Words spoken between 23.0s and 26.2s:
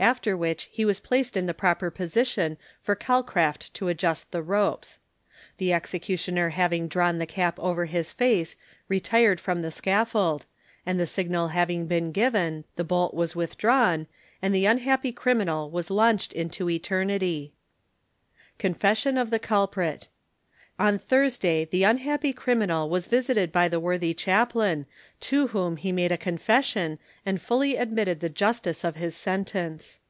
visited by the worthy chaplain, to whom he made a